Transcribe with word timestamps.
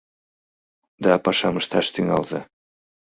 Да 1.03 1.11
пашам 1.23 1.55
ышташ 1.61 1.87
тӱҥалза! 1.93 2.39